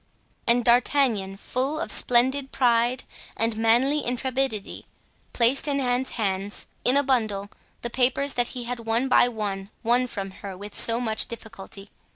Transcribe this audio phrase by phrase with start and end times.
[0.47, 3.03] And D'Artagnan, full of splendid pride
[3.37, 4.87] and manly intrepidity,
[5.31, 7.51] placed in Anne's hands, in a bundle,
[7.83, 11.91] the papers that he had one by one won from her with so much difficulty.